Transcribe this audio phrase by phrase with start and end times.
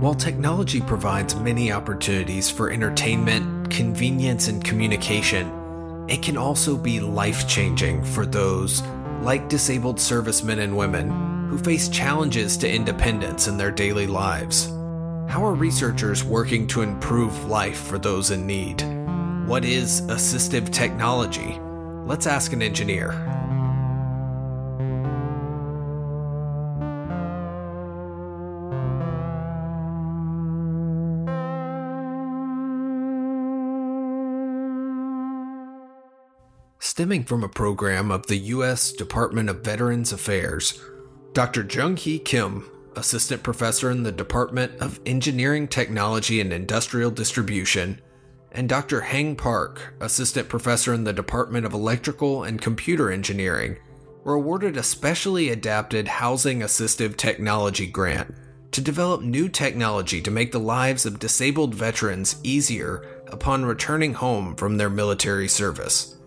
[0.00, 7.46] While technology provides many opportunities for entertainment, convenience, and communication, it can also be life
[7.46, 8.82] changing for those,
[9.20, 11.10] like disabled servicemen and women,
[11.50, 14.68] who face challenges to independence in their daily lives.
[15.28, 18.80] How are researchers working to improve life for those in need?
[19.46, 21.60] What is assistive technology?
[22.06, 23.39] Let's ask an engineer.
[37.00, 38.92] Stemming from a program of the U.S.
[38.92, 40.82] Department of Veterans Affairs,
[41.32, 41.66] Dr.
[41.66, 48.02] Jung Hee Kim, Assistant Professor in the Department of Engineering Technology and Industrial Distribution,
[48.52, 49.00] and Dr.
[49.00, 53.78] Heng Park, Assistant Professor in the Department of Electrical and Computer Engineering,
[54.22, 58.34] were awarded a specially adapted Housing Assistive Technology grant
[58.72, 64.54] to develop new technology to make the lives of disabled veterans easier upon returning home
[64.54, 66.18] from their military service.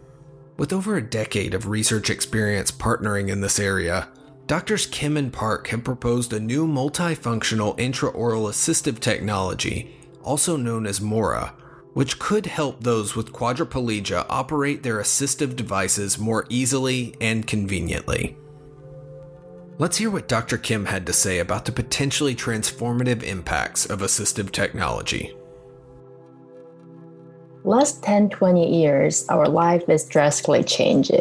[0.58, 4.10] With over a decade of research experience partnering in this area,
[4.46, 11.02] Doctors Kim and Park have proposed a new multifunctional intraoral assistive technology, also known as
[11.02, 11.56] MORA,
[11.94, 18.38] which could help those with quadriplegia operate their assistive devices more easily and conveniently.
[19.80, 20.60] Let's hear what Dr.
[20.60, 25.34] Kim had to say about the potentially transformative impacts of assistive technology
[27.64, 31.12] last 10 20 years our life is drastically changed.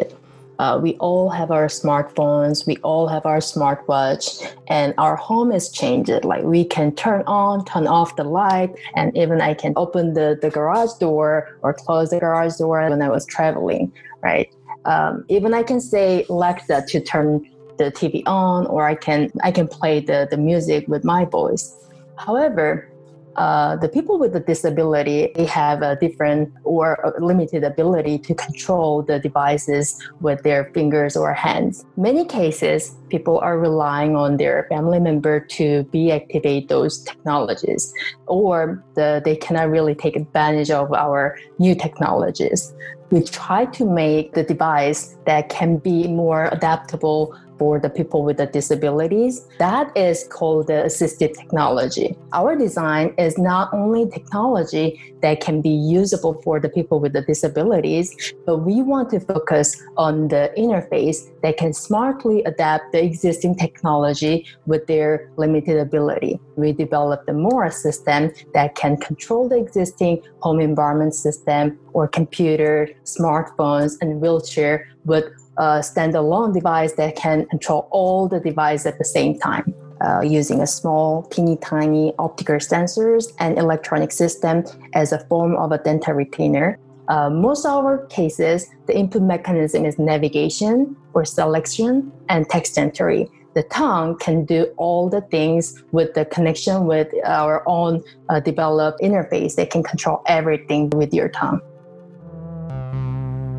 [0.59, 5.69] Uh, we all have our smartphones we all have our smartwatch and our home is
[5.69, 6.11] changed.
[6.23, 10.37] Like we can turn on turn off the light and even i can open the,
[10.41, 14.53] the garage door or close the garage door when i was traveling right?
[14.85, 19.51] Um, even i can say alexa to turn the tv on or i can i
[19.51, 21.75] can play the, the music with my voice.
[22.17, 22.87] However
[23.35, 28.33] uh, the people with the disability they have a different or a limited ability to
[28.35, 31.85] control the devices with their fingers or hands.
[31.97, 37.93] Many cases, people are relying on their family member to be activate those technologies,
[38.27, 42.73] or the, they cannot really take advantage of our new technologies.
[43.11, 48.35] We try to make the device that can be more adaptable for the people with
[48.35, 49.47] the disabilities.
[49.57, 52.17] That is called the assistive technology.
[52.33, 57.21] Our design is not only technology that can be usable for the people with the
[57.21, 58.07] disabilities,
[58.45, 64.45] but we want to focus on the interface that can smartly adapt the existing technology
[64.65, 66.41] with their limited ability.
[66.57, 72.89] We developed the MORA system that can control the existing home environment system or computer,
[73.05, 75.25] smartphones, and wheelchair with
[75.57, 79.73] a standalone device that can control all the devices at the same time.
[80.01, 85.71] Uh, using a small, teeny tiny optical sensors and electronic system as a form of
[85.71, 86.77] a dental retainer.
[87.07, 93.29] Uh, most of our cases, the input mechanism is navigation or selection and text entry.
[93.53, 98.99] The tongue can do all the things with the connection with our own uh, developed
[99.01, 99.55] interface.
[99.55, 101.61] They can control everything with your tongue.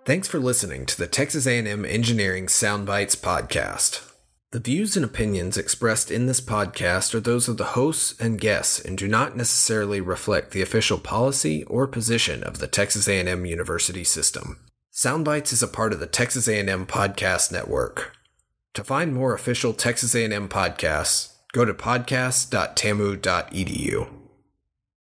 [0.06, 4.15] Thanks for listening to the Texas A&M Engineering Soundbites podcast.
[4.52, 8.80] The views and opinions expressed in this podcast are those of the hosts and guests
[8.80, 14.04] and do not necessarily reflect the official policy or position of the Texas A&M University
[14.04, 14.60] system.
[14.94, 18.14] Soundbites is a part of the Texas A&M Podcast Network.
[18.76, 24.25] To find more official Texas A&M podcasts, go to podcast.tamu.edu.